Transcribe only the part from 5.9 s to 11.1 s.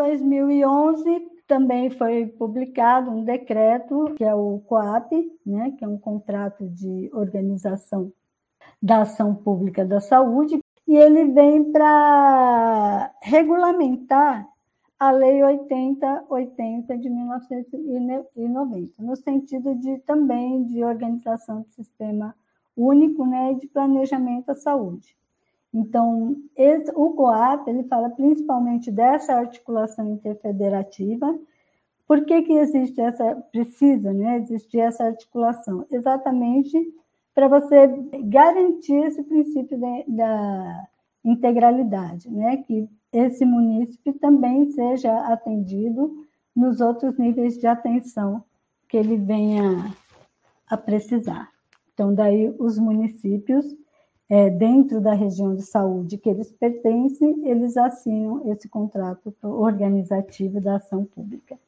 contrato de organização da ação pública da saúde, e